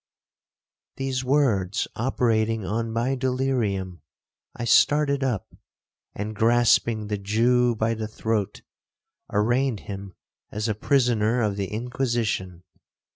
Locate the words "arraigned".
9.31-9.81